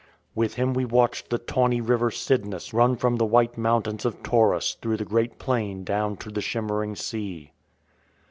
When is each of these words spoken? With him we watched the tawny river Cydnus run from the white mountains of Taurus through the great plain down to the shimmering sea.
With 0.33 0.55
him 0.55 0.73
we 0.73 0.83
watched 0.83 1.29
the 1.29 1.37
tawny 1.37 1.79
river 1.79 2.09
Cydnus 2.09 2.73
run 2.73 2.95
from 2.95 3.17
the 3.17 3.25
white 3.27 3.55
mountains 3.55 4.03
of 4.03 4.23
Taurus 4.23 4.75
through 4.81 4.97
the 4.97 5.05
great 5.05 5.37
plain 5.37 5.83
down 5.83 6.17
to 6.17 6.31
the 6.31 6.41
shimmering 6.41 6.95
sea. 6.95 7.51